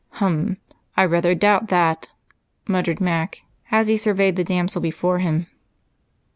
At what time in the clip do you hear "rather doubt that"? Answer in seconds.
1.05-2.09